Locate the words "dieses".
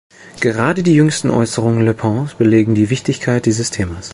3.45-3.69